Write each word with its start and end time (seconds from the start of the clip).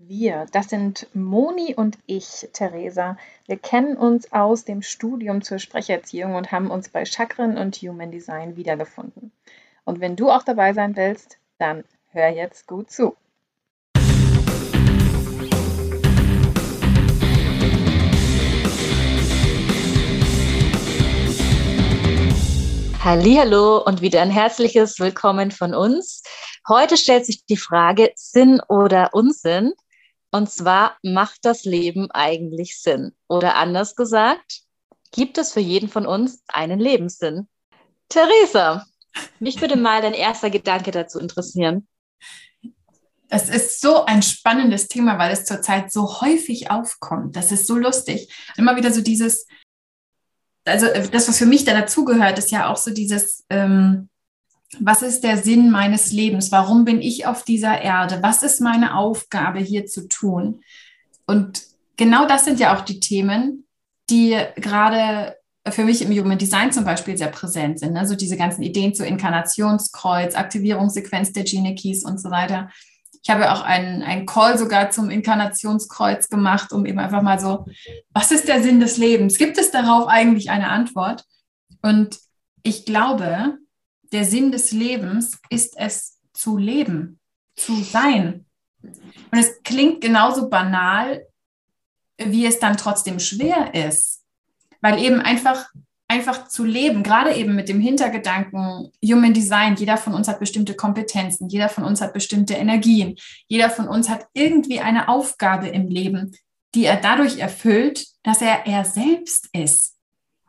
Wir, 0.00 0.46
das 0.52 0.68
sind 0.68 1.08
Moni 1.12 1.74
und 1.74 1.98
ich, 2.06 2.48
Theresa. 2.52 3.18
Wir 3.46 3.56
kennen 3.56 3.96
uns 3.96 4.32
aus 4.32 4.64
dem 4.64 4.80
Studium 4.80 5.42
zur 5.42 5.58
Sprecherziehung 5.58 6.36
und 6.36 6.52
haben 6.52 6.70
uns 6.70 6.88
bei 6.88 7.04
Chakren 7.04 7.58
und 7.58 7.74
Human 7.78 8.12
Design 8.12 8.56
wiedergefunden. 8.56 9.32
Und 9.84 9.98
wenn 9.98 10.14
du 10.14 10.30
auch 10.30 10.44
dabei 10.44 10.72
sein 10.72 10.94
willst, 10.94 11.38
dann 11.58 11.82
hör 12.12 12.28
jetzt 12.28 12.68
gut 12.68 12.92
zu. 12.92 13.16
Hallo 23.02 23.82
und 23.84 24.00
wieder 24.00 24.22
ein 24.22 24.30
herzliches 24.30 25.00
Willkommen 25.00 25.50
von 25.50 25.74
uns. 25.74 26.22
Heute 26.68 26.96
stellt 26.96 27.26
sich 27.26 27.44
die 27.46 27.56
Frage 27.56 28.12
Sinn 28.14 28.60
oder 28.68 29.10
Unsinn 29.12 29.72
und 30.30 30.50
zwar, 30.50 30.98
macht 31.02 31.44
das 31.44 31.64
Leben 31.64 32.10
eigentlich 32.10 32.80
Sinn? 32.80 33.12
Oder 33.28 33.56
anders 33.56 33.96
gesagt, 33.96 34.62
gibt 35.10 35.38
es 35.38 35.52
für 35.52 35.60
jeden 35.60 35.88
von 35.88 36.06
uns 36.06 36.42
einen 36.48 36.78
Lebenssinn? 36.78 37.48
Theresa, 38.08 38.86
mich 39.38 39.60
würde 39.60 39.76
mal 39.76 40.02
dein 40.02 40.14
erster 40.14 40.50
Gedanke 40.50 40.90
dazu 40.90 41.18
interessieren. 41.18 41.88
Das 43.30 43.50
ist 43.50 43.80
so 43.80 44.06
ein 44.06 44.22
spannendes 44.22 44.88
Thema, 44.88 45.18
weil 45.18 45.32
es 45.32 45.44
zurzeit 45.44 45.92
so 45.92 46.20
häufig 46.22 46.70
aufkommt. 46.70 47.36
Das 47.36 47.52
ist 47.52 47.66
so 47.66 47.76
lustig. 47.76 48.32
Immer 48.56 48.76
wieder 48.76 48.90
so 48.90 49.02
dieses, 49.02 49.46
also 50.64 50.86
äh, 50.86 51.08
das, 51.08 51.28
was 51.28 51.38
für 51.38 51.46
mich 51.46 51.64
da 51.64 51.78
dazugehört, 51.78 52.38
ist 52.38 52.50
ja 52.50 52.70
auch 52.70 52.78
so 52.78 52.90
dieses, 52.90 53.44
ähm, 53.50 54.08
was 54.80 55.02
ist 55.02 55.24
der 55.24 55.38
Sinn 55.38 55.70
meines 55.70 56.12
Lebens? 56.12 56.52
Warum 56.52 56.84
bin 56.84 57.00
ich 57.00 57.26
auf 57.26 57.42
dieser 57.42 57.80
Erde? 57.80 58.18
Was 58.22 58.42
ist 58.42 58.60
meine 58.60 58.96
Aufgabe 58.96 59.60
hier 59.60 59.86
zu 59.86 60.08
tun? 60.08 60.62
Und 61.26 61.62
genau 61.96 62.26
das 62.26 62.44
sind 62.44 62.60
ja 62.60 62.76
auch 62.76 62.82
die 62.82 63.00
Themen, 63.00 63.66
die 64.10 64.36
gerade 64.56 65.36
für 65.70 65.84
mich 65.84 66.02
im 66.02 66.10
Human 66.10 66.38
Design 66.38 66.72
zum 66.72 66.84
Beispiel 66.84 67.16
sehr 67.16 67.28
präsent 67.28 67.78
sind. 67.78 67.96
Also 67.96 68.14
diese 68.14 68.36
ganzen 68.36 68.62
Ideen 68.62 68.94
zu 68.94 69.04
Inkarnationskreuz, 69.04 70.34
Aktivierungssequenz 70.34 71.32
der 71.32 71.44
Gene 71.44 71.74
Keys 71.74 72.04
und 72.04 72.20
so 72.20 72.30
weiter. 72.30 72.70
Ich 73.22 73.30
habe 73.30 73.52
auch 73.52 73.62
einen, 73.62 74.02
einen 74.02 74.26
Call 74.26 74.56
sogar 74.56 74.90
zum 74.90 75.10
Inkarnationskreuz 75.10 76.28
gemacht, 76.28 76.72
um 76.72 76.86
eben 76.86 76.98
einfach 76.98 77.20
mal 77.20 77.38
so, 77.38 77.66
was 78.12 78.32
ist 78.32 78.48
der 78.48 78.62
Sinn 78.62 78.80
des 78.80 78.96
Lebens? 78.96 79.36
Gibt 79.36 79.58
es 79.58 79.70
darauf 79.70 80.08
eigentlich 80.08 80.50
eine 80.50 80.68
Antwort? 80.68 81.24
Und 81.82 82.18
ich 82.62 82.86
glaube, 82.86 83.58
der 84.12 84.24
Sinn 84.24 84.52
des 84.52 84.72
Lebens 84.72 85.38
ist 85.50 85.74
es 85.76 86.18
zu 86.32 86.56
leben, 86.56 87.18
zu 87.56 87.82
sein. 87.82 88.46
Und 88.82 89.38
es 89.38 89.62
klingt 89.62 90.00
genauso 90.00 90.48
banal, 90.48 91.26
wie 92.16 92.46
es 92.46 92.58
dann 92.58 92.76
trotzdem 92.76 93.20
schwer 93.20 93.74
ist, 93.74 94.24
weil 94.80 95.02
eben 95.02 95.20
einfach 95.20 95.68
einfach 96.10 96.48
zu 96.48 96.64
leben, 96.64 97.02
gerade 97.02 97.34
eben 97.34 97.54
mit 97.54 97.68
dem 97.68 97.80
Hintergedanken 97.80 98.90
Human 99.04 99.34
Design, 99.34 99.76
jeder 99.76 99.98
von 99.98 100.14
uns 100.14 100.26
hat 100.26 100.40
bestimmte 100.40 100.74
Kompetenzen, 100.74 101.50
jeder 101.50 101.68
von 101.68 101.84
uns 101.84 102.00
hat 102.00 102.14
bestimmte 102.14 102.54
Energien, 102.54 103.16
jeder 103.46 103.68
von 103.68 103.86
uns 103.86 104.08
hat 104.08 104.26
irgendwie 104.32 104.80
eine 104.80 105.08
Aufgabe 105.08 105.68
im 105.68 105.86
Leben, 105.86 106.34
die 106.74 106.86
er 106.86 106.96
dadurch 106.96 107.38
erfüllt, 107.38 108.06
dass 108.22 108.40
er 108.40 108.66
er 108.66 108.86
selbst 108.86 109.50
ist. 109.52 109.96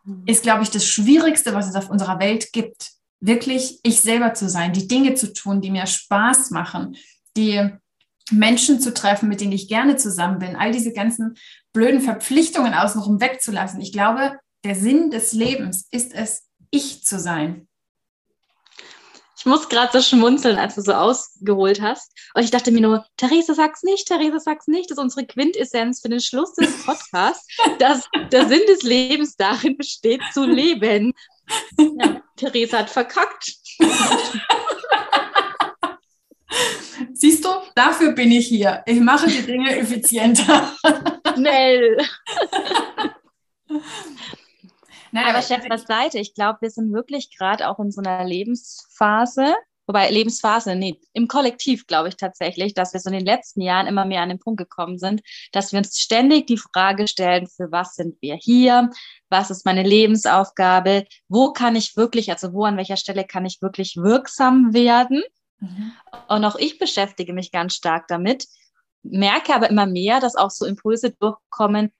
Hm. 0.06 0.24
Ist, 0.26 0.44
glaube 0.44 0.64
ich, 0.64 0.70
das 0.70 0.86
Schwierigste, 0.86 1.54
was 1.54 1.68
es 1.68 1.76
auf 1.76 1.90
unserer 1.90 2.20
Welt 2.20 2.54
gibt 2.54 2.94
wirklich 3.20 3.80
ich 3.84 4.02
selber 4.02 4.34
zu 4.34 4.50
sein, 4.50 4.74
die 4.74 4.88
Dinge 4.88 5.16
zu 5.16 5.34
tun, 5.34 5.62
die 5.62 5.72
mir 5.72 5.88
Spaß 5.88 6.52
machen, 6.52 6.96
die 7.36 7.70
Menschen 8.32 8.80
zu 8.80 8.94
treffen, 8.94 9.30
mit 9.30 9.42
denen 9.42 9.52
ich 9.52 9.68
gerne 9.68 9.98
zusammen 9.98 10.40
bin, 10.40 10.56
all 10.56 10.72
diese 10.72 10.94
ganzen 10.94 11.36
blöden 11.74 12.02
Verpflichtungen 12.02 12.74
außenrum 12.74 13.20
wegzulassen. 13.20 13.82
Ich 13.82 13.92
glaube, 13.92 14.38
der 14.64 14.76
Sinn 14.76 15.10
des 15.10 15.34
Lebens 15.34 15.88
ist 15.92 16.14
es, 16.14 16.44
ich 16.72 17.04
zu 17.04 17.20
sein. 17.20 17.68
Ich 19.40 19.46
muss 19.46 19.70
gerade 19.70 19.90
so 19.94 20.02
schmunzeln, 20.02 20.58
als 20.58 20.76
du 20.76 20.82
so 20.82 20.92
ausgeholt 20.92 21.82
hast. 21.82 22.12
Und 22.34 22.44
ich 22.44 22.52
dachte 22.52 22.72
mir 22.72 22.82
nur, 22.82 23.06
Therese, 23.16 23.54
sag's 23.54 23.84
nicht, 23.84 24.06
Therese, 24.06 24.42
sag's 24.42 24.68
nicht. 24.68 24.92
Das 24.92 24.98
ist 24.98 25.02
unsere 25.02 25.26
Quintessenz 25.26 26.02
für 26.02 26.10
den 26.10 26.20
Schluss 26.20 26.54
des 26.56 26.84
Podcasts, 26.84 27.48
dass 27.80 28.06
der 28.34 28.50
Sinn 28.50 28.62
des 28.68 28.84
Lebens 28.84 29.38
darin 29.38 29.78
besteht, 29.78 30.22
zu 30.34 30.46
leben. 30.46 31.14
Ja, 31.78 32.22
Therese 32.36 32.78
hat 32.78 32.90
verkackt. 32.90 33.56
Siehst 37.14 37.46
du, 37.46 37.50
dafür 37.76 38.14
bin 38.14 38.32
ich 38.32 38.48
hier. 38.48 38.84
Ich 38.86 39.00
mache 39.00 39.28
die 39.28 39.42
Dinge 39.42 39.76
effizienter. 39.76 40.74
Schnell. 41.36 41.98
Nein, 45.12 45.26
aber 45.26 45.42
Chef 45.42 45.68
beiseite, 45.68 46.20
ich 46.20 46.34
glaube, 46.34 46.60
wir 46.62 46.70
sind 46.70 46.94
wirklich 46.94 47.36
gerade 47.36 47.68
auch 47.68 47.80
in 47.80 47.92
so 47.92 48.02
einer 48.02 48.24
Lebensphase, 48.24 49.56
wobei 49.90 50.08
Lebensphase, 50.12 50.76
nee, 50.76 51.00
im 51.14 51.28
Kollektiv 51.28 51.88
glaube 51.88 52.10
ich 52.10 52.16
tatsächlich, 52.16 52.76
dass 52.76 52.94
wir 52.94 53.00
so 53.00 53.10
in 53.10 53.18
den 53.18 53.26
letzten 53.26 53.60
Jahren 53.60 53.88
immer 53.88 54.06
mehr 54.06 54.22
an 54.22 54.30
den 54.30 54.38
Punkt 54.38 54.60
gekommen 54.60 55.00
sind, 55.00 55.22
dass 55.52 55.72
wir 55.72 55.80
uns 55.80 56.00
ständig 56.00 56.46
die 56.46 56.60
Frage 56.60 57.08
stellen, 57.08 57.48
für 57.48 57.72
was 57.72 57.96
sind 57.96 58.16
wir 58.22 58.36
hier? 58.36 58.92
Was 59.30 59.50
ist 59.50 59.66
meine 59.66 59.82
Lebensaufgabe? 59.82 61.06
Wo 61.28 61.54
kann 61.54 61.76
ich 61.76 61.98
wirklich, 61.98 62.30
also 62.30 62.54
wo 62.54 62.66
an 62.66 62.78
welcher 62.78 62.98
Stelle 62.98 63.26
kann 63.26 63.48
ich 63.48 63.64
wirklich 63.64 63.98
wirksam 63.98 64.76
werden? 64.76 65.24
Mhm. 65.60 65.92
Und 66.28 66.46
auch 66.46 66.56
ich 66.58 66.78
beschäftige 66.78 67.34
mich 67.34 67.52
ganz 67.52 67.74
stark 67.74 68.08
damit, 68.10 68.46
merke 69.02 69.56
aber 69.56 69.72
immer 69.72 69.88
mehr, 69.88 70.20
dass 70.20 70.36
auch 70.36 70.52
so 70.52 70.68
Impulse 70.68 71.16
durchkommen, 71.20 71.92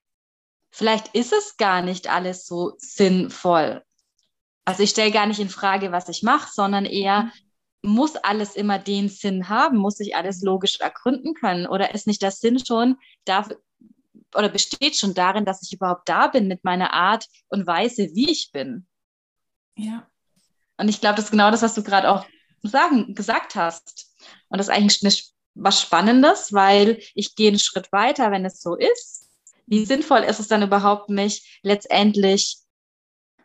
vielleicht 0.70 1.16
ist 1.16 1.34
es 1.34 1.58
gar 1.58 1.82
nicht 1.82 2.08
alles 2.08 2.46
so 2.46 2.74
sinnvoll. 2.78 3.82
Also 4.64 4.84
ich 4.84 4.92
stelle 4.92 5.10
gar 5.10 5.26
nicht 5.26 5.40
in 5.40 5.50
Frage, 5.50 5.92
was 5.92 6.08
ich 6.08 6.22
mache, 6.22 6.52
sondern 6.54 6.86
eher, 6.86 7.24
mhm. 7.24 7.32
Muss 7.82 8.16
alles 8.16 8.56
immer 8.56 8.80
den 8.80 9.10
Sinn 9.10 9.50
haben? 9.50 9.78
Muss 9.78 10.00
ich 10.00 10.16
alles 10.16 10.42
logisch 10.42 10.80
ergründen 10.80 11.34
können? 11.34 11.66
Oder 11.68 11.94
ist 11.94 12.08
nicht 12.08 12.22
der 12.22 12.32
Sinn 12.32 12.64
schon 12.64 12.98
darf, 13.26 13.50
oder 14.36 14.50
besteht 14.50 14.96
schon 14.96 15.14
darin, 15.14 15.46
dass 15.46 15.64
ich 15.64 15.74
überhaupt 15.74 16.08
da 16.10 16.28
bin 16.28 16.48
mit 16.48 16.64
meiner 16.64 16.94
Art 16.94 17.26
und 17.48 17.66
Weise, 17.66 18.10
wie 18.14 18.30
ich 18.30 18.52
bin? 18.52 18.86
Ja. 19.76 20.08
Und 20.78 20.90
ich 20.90 21.02
glaube, 21.02 21.16
das 21.16 21.26
ist 21.26 21.32
genau 21.32 21.52
das, 21.52 21.62
was 21.62 21.74
du 21.74 21.84
gerade 21.84 22.10
auch 22.10 22.26
sagen, 22.64 23.16
gesagt 23.16 23.56
hast. 23.56 24.14
Und 24.50 24.58
das 24.58 24.68
ist 24.68 24.74
eigentlich 24.74 25.32
was 25.56 25.82
Spannendes, 25.82 26.54
weil 26.54 27.02
ich 27.16 27.36
gehe 27.36 27.50
einen 27.50 27.60
Schritt 27.60 27.92
weiter, 27.92 28.32
wenn 28.32 28.46
es 28.46 28.62
so 28.62 28.76
ist 28.76 29.30
wie 29.70 29.86
sinnvoll 29.86 30.22
ist 30.22 30.40
es 30.40 30.48
dann 30.48 30.64
überhaupt, 30.64 31.10
mich 31.10 31.60
letztendlich 31.62 32.58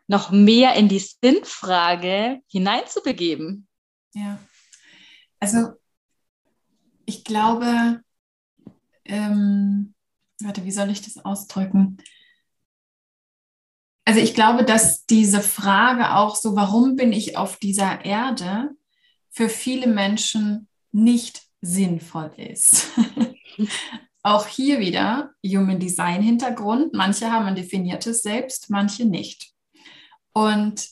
noch 0.07 0.31
mehr 0.31 0.75
in 0.75 0.89
die 0.89 0.99
Sinnfrage 0.99 2.41
hineinzubegeben? 2.49 3.69
Ja, 4.15 4.39
also 5.41 5.73
ich 7.05 7.25
glaube, 7.25 8.03
ähm, 9.05 9.95
warte, 10.41 10.65
wie 10.65 10.71
soll 10.71 10.91
ich 10.91 11.03
das 11.03 11.25
ausdrücken? 11.25 11.99
Also 14.07 14.21
ich 14.21 14.35
glaube, 14.35 14.65
dass 14.65 15.07
diese 15.07 15.41
Frage 15.41 16.15
auch 16.15 16.37
so, 16.37 16.57
warum 16.57 16.97
bin 16.97 17.13
ich 17.13 17.37
auf 17.37 17.59
dieser 17.59 18.05
Erde, 18.05 18.71
für 19.31 19.49
viele 19.49 19.89
Menschen 19.89 20.69
nicht 20.93 21.43
sinnvoll 21.61 22.33
ist. 22.37 22.89
Auch 24.23 24.47
hier 24.47 24.79
wieder 24.79 25.33
Human 25.45 25.81
Design 25.81 26.23
Hintergrund. 26.23 26.95
Manche 26.95 27.31
haben 27.31 27.47
ein 27.47 27.57
definiertes 27.57 28.23
Selbst, 28.23 28.71
manche 28.71 29.05
nicht. 29.05 29.53
Und 30.33 30.89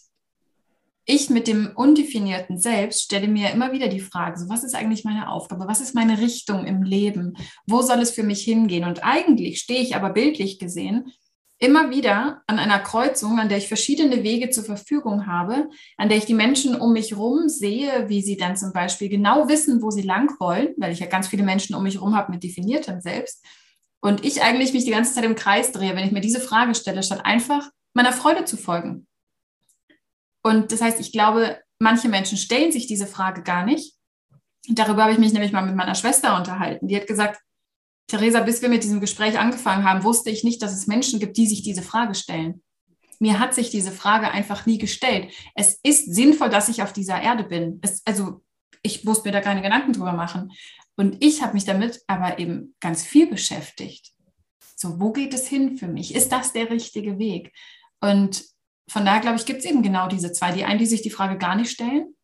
ich 1.04 1.30
mit 1.30 1.48
dem 1.48 1.72
undefinierten 1.74 2.58
Selbst 2.58 3.02
stelle 3.02 3.28
mir 3.28 3.50
immer 3.50 3.72
wieder 3.72 3.88
die 3.88 4.00
Frage, 4.00 4.38
so, 4.38 4.48
was 4.48 4.64
ist 4.64 4.74
eigentlich 4.74 5.04
meine 5.04 5.28
Aufgabe? 5.28 5.66
Was 5.66 5.80
ist 5.80 5.94
meine 5.94 6.18
Richtung 6.18 6.64
im 6.64 6.82
Leben? 6.82 7.36
Wo 7.66 7.82
soll 7.82 8.00
es 8.00 8.10
für 8.12 8.22
mich 8.22 8.42
hingehen? 8.42 8.84
Und 8.84 9.04
eigentlich 9.04 9.58
stehe 9.60 9.80
ich 9.80 9.96
aber 9.96 10.10
bildlich 10.10 10.58
gesehen 10.58 11.12
immer 11.62 11.90
wieder 11.90 12.42
an 12.48 12.58
einer 12.58 12.80
Kreuzung, 12.80 13.38
an 13.38 13.48
der 13.48 13.58
ich 13.58 13.68
verschiedene 13.68 14.24
Wege 14.24 14.50
zur 14.50 14.64
Verfügung 14.64 15.28
habe, 15.28 15.68
an 15.96 16.08
der 16.08 16.18
ich 16.18 16.24
die 16.24 16.34
Menschen 16.34 16.74
um 16.74 16.92
mich 16.92 17.12
herum 17.12 17.48
sehe, 17.48 18.08
wie 18.08 18.20
sie 18.20 18.36
dann 18.36 18.56
zum 18.56 18.72
Beispiel 18.72 19.08
genau 19.08 19.48
wissen, 19.48 19.80
wo 19.80 19.92
sie 19.92 20.02
lang 20.02 20.28
wollen, 20.40 20.74
weil 20.76 20.92
ich 20.92 20.98
ja 20.98 21.06
ganz 21.06 21.28
viele 21.28 21.44
Menschen 21.44 21.76
um 21.76 21.84
mich 21.84 21.94
herum 21.94 22.16
habe 22.16 22.32
mit 22.32 22.42
definiertem 22.42 23.00
Selbst. 23.00 23.46
Und 24.00 24.24
ich 24.24 24.42
eigentlich 24.42 24.72
mich 24.72 24.84
die 24.84 24.90
ganze 24.90 25.14
Zeit 25.14 25.24
im 25.24 25.36
Kreis 25.36 25.70
drehe, 25.70 25.94
wenn 25.94 26.04
ich 26.04 26.10
mir 26.10 26.20
diese 26.20 26.40
Frage 26.40 26.74
stelle, 26.74 27.04
statt 27.04 27.24
einfach 27.24 27.70
meiner 27.94 28.12
Freude 28.12 28.44
zu 28.44 28.56
folgen. 28.56 29.06
Und 30.42 30.72
das 30.72 30.80
heißt, 30.80 31.00
ich 31.00 31.12
glaube, 31.12 31.60
manche 31.78 32.08
Menschen 32.08 32.38
stellen 32.38 32.72
sich 32.72 32.86
diese 32.86 33.06
Frage 33.06 33.42
gar 33.42 33.64
nicht. 33.64 33.94
Darüber 34.68 35.02
habe 35.02 35.12
ich 35.12 35.18
mich 35.18 35.32
nämlich 35.32 35.52
mal 35.52 35.64
mit 35.64 35.74
meiner 35.74 35.94
Schwester 35.94 36.36
unterhalten. 36.36 36.88
Die 36.88 36.96
hat 36.96 37.06
gesagt, 37.06 37.40
Theresa, 38.06 38.40
bis 38.40 38.62
wir 38.62 38.68
mit 38.68 38.84
diesem 38.84 39.00
Gespräch 39.00 39.38
angefangen 39.38 39.84
haben, 39.84 40.04
wusste 40.04 40.30
ich 40.30 40.44
nicht, 40.44 40.62
dass 40.62 40.72
es 40.72 40.86
Menschen 40.86 41.18
gibt, 41.18 41.36
die 41.36 41.46
sich 41.46 41.62
diese 41.62 41.82
Frage 41.82 42.14
stellen. 42.14 42.62
Mir 43.18 43.38
hat 43.38 43.54
sich 43.54 43.70
diese 43.70 43.92
Frage 43.92 44.30
einfach 44.30 44.66
nie 44.66 44.78
gestellt. 44.78 45.32
Es 45.54 45.78
ist 45.82 46.12
sinnvoll, 46.12 46.50
dass 46.50 46.68
ich 46.68 46.82
auf 46.82 46.92
dieser 46.92 47.20
Erde 47.20 47.44
bin. 47.44 47.78
Es, 47.82 48.02
also 48.04 48.42
ich 48.82 49.04
muss 49.04 49.24
mir 49.24 49.32
da 49.32 49.40
keine 49.40 49.62
Gedanken 49.62 49.92
drüber 49.92 50.12
machen. 50.12 50.52
Und 50.96 51.24
ich 51.24 51.42
habe 51.42 51.54
mich 51.54 51.64
damit 51.64 52.00
aber 52.06 52.38
eben 52.38 52.74
ganz 52.80 53.04
viel 53.04 53.28
beschäftigt. 53.28 54.12
So, 54.76 55.00
wo 55.00 55.12
geht 55.12 55.32
es 55.32 55.46
hin 55.46 55.78
für 55.78 55.86
mich? 55.86 56.14
Ist 56.14 56.32
das 56.32 56.52
der 56.52 56.68
richtige 56.68 57.18
Weg? 57.18 57.52
Und 58.00 58.44
von 58.88 59.04
daher, 59.04 59.20
glaube 59.20 59.36
ich, 59.36 59.46
gibt 59.46 59.60
es 59.60 59.64
eben 59.64 59.82
genau 59.82 60.08
diese 60.08 60.32
zwei. 60.32 60.52
Die 60.52 60.64
einen, 60.64 60.78
die 60.78 60.86
sich 60.86 61.02
die 61.02 61.10
Frage 61.10 61.38
gar 61.38 61.56
nicht 61.56 61.70
stellen 61.70 62.14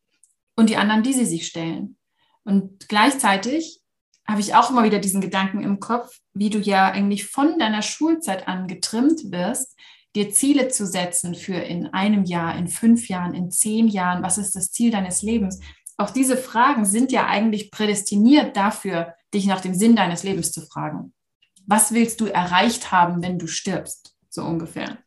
und 0.57 0.71
die 0.71 0.77
anderen, 0.77 1.03
die 1.03 1.13
sie 1.13 1.27
sich 1.27 1.47
stellen. 1.47 1.97
Und 2.45 2.89
gleichzeitig 2.89 3.81
habe 4.27 4.41
ich 4.41 4.55
auch 4.55 4.71
immer 4.71 4.85
wieder 4.85 4.99
diesen 4.99 5.21
Gedanken 5.21 5.63
im 5.63 5.81
Kopf, 5.81 6.19
wie 6.35 6.51
du 6.51 6.59
ja 6.59 6.91
eigentlich 6.91 7.27
von 7.27 7.59
deiner 7.59 7.83
Schulzeit 7.83 8.47
an 8.47 8.69
getrimmt 8.69 9.31
wirst, 9.31 9.75
dir 10.15 10.31
Ziele 10.33 10.69
zu 10.69 10.87
setzen 10.87 11.35
für 11.35 11.55
in 11.55 11.87
einem 11.89 12.25
Jahr, 12.25 12.57
in 12.57 12.69
fünf 12.69 13.09
Jahren, 13.09 13.35
in 13.35 13.51
zehn 13.51 13.89
Jahren. 13.89 14.23
Was 14.23 14.37
ist 14.39 14.55
das 14.55 14.71
Ziel 14.73 14.91
deines 14.91 15.23
Lebens? 15.23 15.61
Auch 15.97 16.11
diese 16.11 16.37
Fragen 16.37 16.85
sind 16.85 17.13
ja 17.13 17.27
eigentlich 17.27 17.71
prädestiniert 17.71 18.57
dafür, 18.57 19.15
dich 19.35 19.47
nach 19.47 19.61
dem 19.61 19.75
Sinn 19.75 19.97
deines 19.97 20.23
Lebens 20.23 20.53
zu 20.53 20.63
fragen. 20.63 21.13
Was 21.67 21.93
willst 21.93 22.21
du 22.21 22.27
erreicht 22.27 22.93
haben, 22.93 23.23
wenn 23.23 23.39
du 23.39 23.47
stirbst? 23.47 24.17
So 24.31 24.43
ungefähr. 24.43 24.99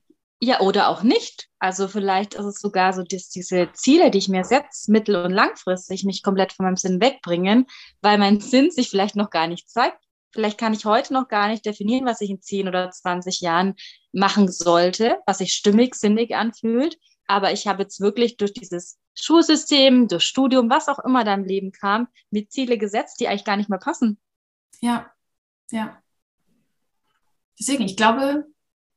Ja, 0.43 0.59
oder 0.59 0.89
auch 0.89 1.03
nicht. 1.03 1.49
Also 1.59 1.87
vielleicht 1.87 2.33
ist 2.33 2.45
es 2.45 2.59
sogar 2.59 2.93
so, 2.93 3.03
dass 3.03 3.29
diese 3.29 3.71
Ziele, 3.73 4.09
die 4.09 4.17
ich 4.17 4.27
mir 4.27 4.43
setze, 4.43 4.91
mittel- 4.91 5.15
und 5.15 5.31
langfristig 5.31 6.03
mich 6.03 6.23
komplett 6.23 6.51
von 6.51 6.65
meinem 6.65 6.77
Sinn 6.77 6.99
wegbringen, 6.99 7.67
weil 8.01 8.17
mein 8.17 8.39
Sinn 8.39 8.71
sich 8.71 8.89
vielleicht 8.89 9.15
noch 9.15 9.29
gar 9.29 9.45
nicht 9.45 9.69
zeigt. 9.69 10.03
Vielleicht 10.33 10.57
kann 10.57 10.73
ich 10.73 10.85
heute 10.85 11.13
noch 11.13 11.27
gar 11.27 11.47
nicht 11.47 11.63
definieren, 11.63 12.07
was 12.07 12.21
ich 12.21 12.31
in 12.31 12.41
10 12.41 12.67
oder 12.67 12.89
20 12.89 13.41
Jahren 13.41 13.75
machen 14.13 14.51
sollte, 14.51 15.19
was 15.27 15.37
sich 15.37 15.53
stimmig, 15.53 15.93
sinnig 15.93 16.33
anfühlt. 16.35 16.97
Aber 17.27 17.51
ich 17.51 17.67
habe 17.67 17.83
jetzt 17.83 18.01
wirklich 18.01 18.37
durch 18.37 18.53
dieses 18.53 18.97
Schulsystem, 19.13 20.07
durch 20.07 20.23
Studium, 20.23 20.71
was 20.71 20.87
auch 20.87 20.99
immer 20.99 21.23
da 21.23 21.35
im 21.35 21.43
Leben 21.43 21.71
kam, 21.71 22.07
mir 22.31 22.49
Ziele 22.49 22.79
gesetzt, 22.79 23.19
die 23.19 23.27
eigentlich 23.27 23.45
gar 23.45 23.57
nicht 23.57 23.69
mehr 23.69 23.77
passen. 23.77 24.19
Ja, 24.79 25.11
ja. 25.69 26.01
Deswegen, 27.59 27.83
ich 27.83 27.95
glaube, 27.95 28.47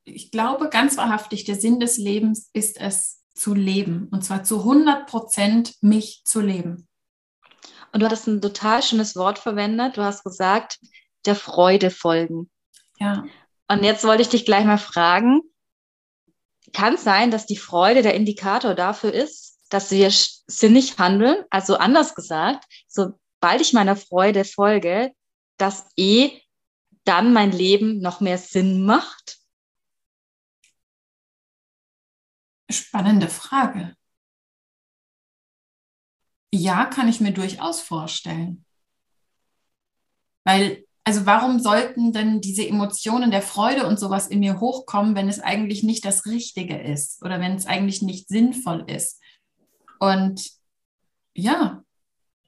ich 0.04 0.30
glaube 0.30 0.68
ganz 0.68 0.96
wahrhaftig, 0.96 1.44
der 1.44 1.56
Sinn 1.56 1.80
des 1.80 1.96
Lebens 1.96 2.50
ist 2.52 2.80
es 2.80 3.22
zu 3.34 3.54
leben. 3.54 4.08
Und 4.10 4.24
zwar 4.24 4.44
zu 4.44 4.60
100 4.60 5.06
Prozent 5.06 5.74
mich 5.80 6.22
zu 6.24 6.40
leben. 6.40 6.88
Und 7.92 8.00
du 8.00 8.06
hattest 8.06 8.26
ein 8.26 8.40
total 8.40 8.82
schönes 8.82 9.16
Wort 9.16 9.38
verwendet. 9.38 9.96
Du 9.96 10.02
hast 10.02 10.24
gesagt, 10.24 10.78
der 11.26 11.36
Freude 11.36 11.90
folgen. 11.90 12.50
Ja. 12.98 13.24
Und 13.68 13.82
jetzt 13.82 14.04
wollte 14.04 14.22
ich 14.22 14.28
dich 14.28 14.44
gleich 14.44 14.64
mal 14.64 14.78
fragen, 14.78 15.40
kann 16.72 16.94
es 16.94 17.04
sein, 17.04 17.30
dass 17.30 17.46
die 17.46 17.56
Freude 17.56 18.02
der 18.02 18.14
Indikator 18.14 18.74
dafür 18.74 19.12
ist, 19.12 19.58
dass 19.70 19.90
wir 19.90 20.10
sinnig 20.10 20.98
handeln? 20.98 21.36
Also 21.50 21.76
anders 21.76 22.14
gesagt, 22.14 22.64
sobald 22.88 23.60
ich 23.60 23.72
meiner 23.72 23.96
Freude 23.96 24.44
folge, 24.44 25.12
dass 25.56 25.86
eh 25.96 26.40
dann 27.04 27.32
mein 27.32 27.52
Leben 27.52 28.00
noch 28.00 28.20
mehr 28.20 28.38
Sinn 28.38 28.84
macht? 28.84 29.38
Spannende 32.70 33.28
Frage. 33.28 33.94
Ja, 36.52 36.86
kann 36.86 37.08
ich 37.08 37.20
mir 37.20 37.32
durchaus 37.32 37.80
vorstellen. 37.80 38.64
Weil, 40.44 40.84
also 41.04 41.26
warum 41.26 41.58
sollten 41.58 42.12
denn 42.12 42.40
diese 42.40 42.66
Emotionen 42.66 43.30
der 43.30 43.42
Freude 43.42 43.86
und 43.86 43.98
sowas 43.98 44.28
in 44.28 44.40
mir 44.40 44.60
hochkommen, 44.60 45.14
wenn 45.14 45.28
es 45.28 45.40
eigentlich 45.40 45.82
nicht 45.82 46.04
das 46.04 46.26
Richtige 46.26 46.80
ist 46.80 47.22
oder 47.22 47.40
wenn 47.40 47.54
es 47.54 47.66
eigentlich 47.66 48.02
nicht 48.02 48.28
sinnvoll 48.28 48.84
ist? 48.88 49.20
Und 49.98 50.50
ja, 51.34 51.82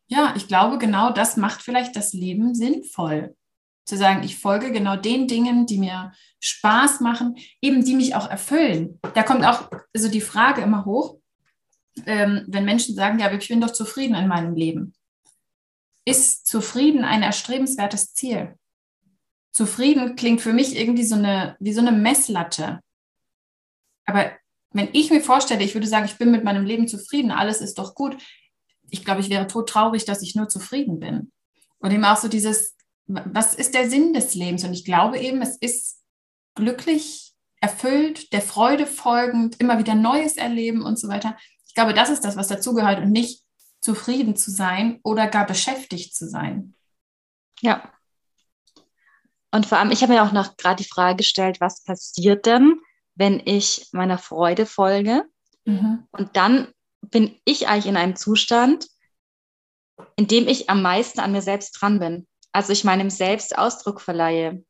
ja, 0.08 0.34
ich 0.36 0.46
glaube, 0.46 0.78
genau 0.78 1.10
das 1.10 1.36
macht 1.36 1.62
vielleicht 1.62 1.96
das 1.96 2.12
Leben 2.12 2.54
sinnvoll 2.54 3.36
zu 3.86 3.96
sagen, 3.96 4.24
ich 4.24 4.36
folge 4.36 4.72
genau 4.72 4.96
den 4.96 5.28
Dingen, 5.28 5.64
die 5.66 5.78
mir 5.78 6.12
Spaß 6.40 7.00
machen, 7.00 7.36
eben 7.62 7.84
die 7.84 7.94
mich 7.94 8.14
auch 8.14 8.28
erfüllen. 8.28 9.00
Da 9.14 9.22
kommt 9.22 9.44
auch 9.46 9.70
so 9.94 10.08
die 10.08 10.20
Frage 10.20 10.60
immer 10.60 10.84
hoch, 10.84 11.18
ähm, 12.04 12.44
wenn 12.48 12.64
Menschen 12.64 12.94
sagen, 12.94 13.18
ja, 13.18 13.32
ich 13.32 13.48
bin 13.48 13.60
doch 13.60 13.70
zufrieden 13.70 14.16
in 14.16 14.28
meinem 14.28 14.54
Leben. 14.54 14.92
Ist 16.04 16.46
zufrieden 16.46 17.04
ein 17.04 17.22
erstrebenswertes 17.22 18.12
Ziel? 18.12 18.58
Zufrieden 19.52 20.16
klingt 20.16 20.40
für 20.40 20.52
mich 20.52 20.76
irgendwie 20.76 21.04
so 21.04 21.14
eine, 21.14 21.56
wie 21.60 21.72
so 21.72 21.80
eine 21.80 21.92
Messlatte. 21.92 22.80
Aber 24.04 24.32
wenn 24.72 24.88
ich 24.92 25.10
mir 25.10 25.20
vorstelle, 25.20 25.64
ich 25.64 25.74
würde 25.74 25.86
sagen, 25.86 26.04
ich 26.04 26.18
bin 26.18 26.30
mit 26.30 26.44
meinem 26.44 26.66
Leben 26.66 26.88
zufrieden, 26.88 27.30
alles 27.30 27.60
ist 27.60 27.78
doch 27.78 27.94
gut, 27.94 28.16
ich 28.90 29.04
glaube, 29.04 29.20
ich 29.20 29.30
wäre 29.30 29.46
todtraurig, 29.46 30.04
dass 30.04 30.22
ich 30.22 30.34
nur 30.34 30.48
zufrieden 30.48 31.00
bin. 31.00 31.32
Und 31.78 31.92
eben 31.92 32.04
auch 32.04 32.16
so 32.16 32.28
dieses, 32.28 32.75
was 33.06 33.54
ist 33.54 33.74
der 33.74 33.88
Sinn 33.88 34.12
des 34.12 34.34
Lebens? 34.34 34.64
Und 34.64 34.72
ich 34.72 34.84
glaube 34.84 35.18
eben, 35.18 35.40
es 35.40 35.56
ist 35.56 36.02
glücklich, 36.54 37.34
erfüllt, 37.60 38.32
der 38.32 38.42
Freude 38.42 38.86
folgend, 38.86 39.60
immer 39.60 39.78
wieder 39.78 39.94
Neues 39.94 40.36
erleben 40.36 40.82
und 40.82 40.98
so 40.98 41.08
weiter. 41.08 41.36
Ich 41.66 41.74
glaube, 41.74 41.94
das 41.94 42.10
ist 42.10 42.24
das, 42.24 42.36
was 42.36 42.48
dazugehört 42.48 43.00
und 43.00 43.12
nicht 43.12 43.44
zufrieden 43.80 44.36
zu 44.36 44.50
sein 44.50 45.00
oder 45.02 45.26
gar 45.26 45.46
beschäftigt 45.46 46.14
zu 46.14 46.28
sein. 46.28 46.74
Ja. 47.60 47.92
Und 49.52 49.66
vor 49.66 49.78
allem, 49.78 49.90
ich 49.90 50.02
habe 50.02 50.12
mir 50.12 50.22
auch 50.22 50.32
noch 50.32 50.56
gerade 50.56 50.82
die 50.82 50.88
Frage 50.88 51.16
gestellt, 51.16 51.60
was 51.60 51.82
passiert 51.82 52.46
denn, 52.46 52.80
wenn 53.14 53.40
ich 53.44 53.88
meiner 53.92 54.18
Freude 54.18 54.66
folge? 54.66 55.24
Mhm. 55.64 56.06
Und 56.10 56.36
dann 56.36 56.72
bin 57.00 57.38
ich 57.44 57.68
eigentlich 57.68 57.86
in 57.86 57.96
einem 57.96 58.16
Zustand, 58.16 58.88
in 60.16 60.26
dem 60.26 60.46
ich 60.48 60.68
am 60.68 60.82
meisten 60.82 61.20
an 61.20 61.32
mir 61.32 61.42
selbst 61.42 61.72
dran 61.72 61.98
bin 61.98 62.26
also 62.56 62.72
ich 62.72 62.84
meinem 62.84 63.10
Selbst 63.10 63.58
Ausdruck 63.58 64.00
verleihe. 64.00 64.64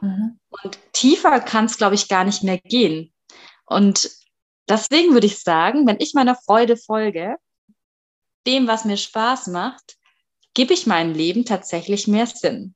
Mhm. 0.00 0.38
Und 0.48 0.78
tiefer 0.92 1.40
kann 1.40 1.64
es, 1.64 1.76
glaube 1.76 1.96
ich, 1.96 2.06
gar 2.06 2.22
nicht 2.22 2.44
mehr 2.44 2.58
gehen. 2.58 3.12
Und 3.66 4.08
deswegen 4.68 5.12
würde 5.12 5.26
ich 5.26 5.40
sagen, 5.40 5.86
wenn 5.86 5.98
ich 5.98 6.14
meiner 6.14 6.36
Freude 6.36 6.76
folge, 6.76 7.36
dem, 8.46 8.68
was 8.68 8.84
mir 8.84 8.96
Spaß 8.96 9.48
macht, 9.48 9.96
gebe 10.54 10.72
ich 10.72 10.86
meinem 10.86 11.14
Leben 11.14 11.44
tatsächlich 11.44 12.06
mehr 12.06 12.26
Sinn. 12.26 12.74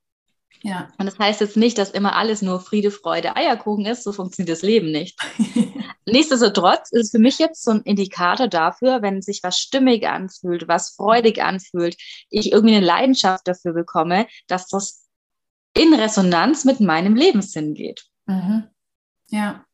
Ja. 0.63 0.93
Und 0.99 1.07
das 1.07 1.19
heißt 1.19 1.41
jetzt 1.41 1.57
nicht, 1.57 1.79
dass 1.79 1.91
immer 1.91 2.17
alles 2.17 2.43
nur 2.43 2.59
Friede, 2.61 2.91
Freude, 2.91 3.37
Eierkuchen 3.37 3.87
ist. 3.87 4.03
So 4.03 4.13
funktioniert 4.13 4.57
das 4.57 4.63
Leben 4.63 4.91
nicht. 4.91 5.17
Nichtsdestotrotz 6.09 6.93
ist 6.93 7.07
es 7.07 7.11
für 7.11 7.19
mich 7.19 7.39
jetzt 7.39 7.65
so 7.65 7.73
ein 7.73 7.83
Indikator 7.83 8.47
dafür, 8.47 9.03
wenn 9.03 9.23
sich 9.23 9.43
was 9.43 9.59
stimmig 9.59 10.07
anfühlt, 10.07 10.69
was 10.69 10.91
freudig 10.91 11.43
anfühlt, 11.43 11.97
ich 12.31 12.53
irgendwie 12.53 12.77
eine 12.77 12.87
Leidenschaft 12.87 13.49
dafür 13.49 13.73
bekomme, 13.73 14.27
dass 14.47 14.69
das 14.69 15.09
in 15.75 15.93
Resonanz 15.93 16.65
mit 16.65 16.81
meinem 16.81 17.17
Lebenssinn 17.17 17.75
geht. 17.75 18.07
Mhm. 18.27 18.69
Ja. 19.31 19.65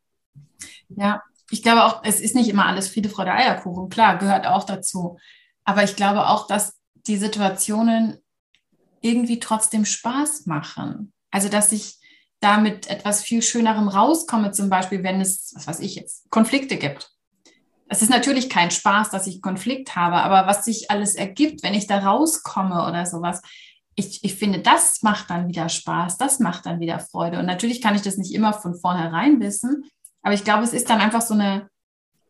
Ja. 0.89 1.23
Ich 1.51 1.63
glaube 1.63 1.85
auch, 1.85 2.03
es 2.03 2.21
ist 2.21 2.35
nicht 2.35 2.49
immer 2.49 2.65
alles 2.65 2.89
Friede, 2.89 3.11
Freude, 3.11 3.33
Eierkuchen. 3.33 3.91
Klar, 3.91 4.17
gehört 4.17 4.47
auch 4.47 4.65
dazu. 4.65 5.19
Aber 5.65 5.85
ich 5.85 5.97
glaube 5.97 6.27
auch, 6.29 6.47
dass 6.47 6.79
die 7.07 7.19
Situationen 7.19 8.19
irgendwie 9.03 9.39
trotzdem 9.39 9.85
Spaß 9.85 10.47
machen. 10.47 11.13
Also, 11.31 11.51
dass 11.51 11.73
ich 11.73 11.99
da 12.43 12.59
mit 12.59 12.89
etwas 12.89 13.23
viel 13.23 13.41
Schönerem 13.41 13.89
rauskomme, 13.89 14.51
zum 14.51 14.69
Beispiel, 14.69 15.03
wenn 15.03 15.21
es, 15.21 15.53
was 15.55 15.67
weiß 15.67 15.81
ich 15.81 15.95
jetzt, 15.95 16.29
Konflikte 16.31 16.77
gibt. 16.77 17.11
Es 17.89 18.03
ist 18.03 18.11
natürlich 18.11 18.49
kein 18.49 18.71
Spaß, 18.71 19.11
dass 19.11 19.27
ich 19.27 19.43
Konflikt 19.43 19.97
habe, 19.97 20.17
aber 20.17 20.49
was 20.49 20.65
sich 20.65 20.91
alles 20.91 21.15
ergibt, 21.15 21.63
wenn 21.63 21.75
ich 21.75 21.87
da 21.87 21.99
rauskomme 21.99 22.87
oder 22.89 23.07
sowas, 23.07 23.43
ich, 23.95 24.25
ich 24.25 24.35
finde, 24.35 24.61
das 24.61 25.03
macht 25.03 25.31
dann 25.31 25.49
wieder 25.49 25.69
Spaß, 25.69 26.17
das 26.17 26.41
macht 26.41 26.67
dann 26.67 26.81
wieder 26.81 26.99
Freude. 26.99 27.39
Und 27.39 27.47
natürlich 27.47 27.83
kann 27.83 27.95
ich 27.95 28.03
das 28.03 28.17
nicht 28.17 28.35
immer 28.35 28.55
von 28.55 28.75
vornherein 28.75 29.41
wissen, 29.41 29.85
aber 30.23 30.35
ich 30.35 30.45
glaube, 30.45 30.65
es 30.65 30.73
ist 30.73 30.89
dann 30.91 31.01
einfach 31.01 31.21
so 31.21 31.35
eine, 31.35 31.69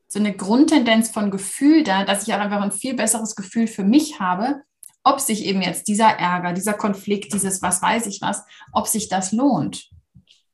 so 0.09 0.19
eine 0.19 0.37
Grundtendenz 0.37 1.11
von 1.11 1.31
Gefühl 1.31 1.85
da, 1.85 2.05
dass 2.05 2.27
ich 2.27 2.35
auch 2.35 2.41
einfach 2.41 2.61
ein 2.61 2.73
viel 2.73 2.95
besseres 2.95 3.37
Gefühl 3.37 3.67
für 3.67 3.85
mich 3.85 4.19
habe, 4.19 4.63
ob 5.05 5.21
sich 5.21 5.45
eben 5.45 5.63
jetzt 5.63 5.89
dieser 5.89 6.09
Ärger, 6.09 6.53
dieser 6.53 6.75
Konflikt, 6.75 7.33
dieses 7.33 7.63
was 7.63 7.81
weiß 7.81 8.07
ich 8.07 8.21
was, 8.21 8.45
ob 8.73 8.89
sich 8.89 9.09
das 9.09 9.33
lohnt 9.33 9.93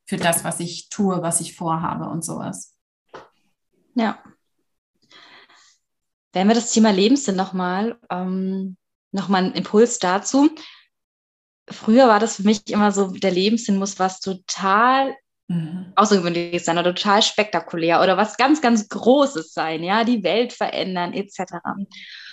für 0.08 0.16
das, 0.16 0.42
was 0.42 0.58
ich 0.58 0.88
tue, 0.88 1.22
was 1.22 1.40
ich 1.42 1.54
vorhabe 1.54 2.08
und 2.08 2.24
sowas. 2.24 2.74
Ja. 3.94 4.22
Wenn 6.32 6.48
wir 6.48 6.54
das 6.54 6.72
Thema 6.72 6.90
Lebenssinn 6.90 7.36
nochmal, 7.36 7.98
ähm, 8.10 8.78
nochmal 9.12 9.44
einen 9.44 9.54
Impuls 9.54 9.98
dazu. 9.98 10.50
früher 11.70 12.08
war 12.08 12.20
das 12.20 12.36
für 12.36 12.44
mich 12.44 12.66
immer 12.70 12.90
so, 12.90 13.08
der 13.08 13.30
Lebenssinn 13.30 13.76
muss 13.76 13.98
was 13.98 14.20
total 14.20 15.14
mhm. 15.48 15.92
außergewöhnliches 15.96 16.64
sein 16.64 16.78
oder 16.78 16.94
total 16.94 17.22
spektakulär 17.22 18.00
oder 18.02 18.16
was 18.16 18.36
ganz, 18.36 18.60
ganz 18.60 18.88
Großes 18.88 19.52
sein, 19.52 19.82
ja, 19.82 20.04
die 20.04 20.22
Welt 20.22 20.52
verändern 20.52 21.12
etc. 21.12 21.54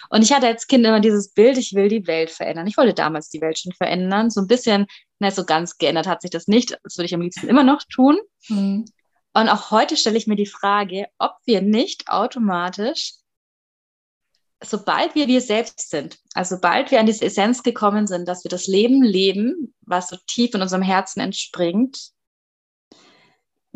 Und 0.10 0.22
ich 0.22 0.32
hatte 0.32 0.48
als 0.48 0.68
Kind 0.68 0.86
immer 0.86 1.00
dieses 1.00 1.34
Bild, 1.34 1.58
ich 1.58 1.74
will 1.74 1.88
die 1.88 2.06
Welt 2.08 2.30
verändern. 2.30 2.68
Ich 2.68 2.78
wollte 2.78 2.94
damals 2.94 3.30
die 3.30 3.42
Welt 3.42 3.58
schon 3.58 3.74
verändern. 3.74 4.30
So 4.30 4.42
ein 4.42 4.48
bisschen, 4.48 4.86
na, 5.20 5.32
so 5.32 5.46
ganz 5.46 5.78
geändert 5.78 6.08
hat 6.08 6.22
sich 6.22 6.32
das 6.32 6.48
nicht. 6.48 6.78
Das 6.84 6.98
würde 6.98 7.06
ich 7.06 7.16
am 7.16 7.22
liebsten 7.22 7.48
immer 7.48 7.64
noch 7.64 7.82
tun. 7.84 8.20
Mhm. 8.48 8.86
Und 9.34 9.50
auch 9.50 9.72
heute 9.72 9.98
stelle 9.98 10.18
ich 10.18 10.28
mir 10.28 10.36
die 10.36 10.46
Frage, 10.46 11.08
ob 11.18 11.34
wir 11.46 11.62
nicht 11.62 12.08
automatisch, 12.08 13.14
sobald 14.64 15.14
wir 15.16 15.28
wir 15.28 15.42
selbst 15.42 15.90
sind, 15.90 16.18
also 16.34 16.56
sobald 16.56 16.90
wir 16.90 17.00
an 17.00 17.06
diese 17.06 17.26
Essenz 17.26 17.62
gekommen 17.62 18.08
sind, 18.08 18.28
dass 18.28 18.46
wir 18.46 18.50
das 18.50 18.68
Leben 18.68 19.04
leben, 19.04 19.76
was 19.82 20.08
so 20.08 20.18
tief 20.28 20.54
in 20.54 20.62
unserem 20.62 20.82
Herzen 20.82 21.20
entspringt, 21.20 22.12